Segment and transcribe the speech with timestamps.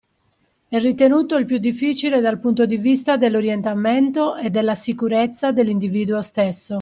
[0.67, 6.69] È ritenuto il più difficile dal punto di vista dell’orientamento e della sicurezza dell’individuo stesso.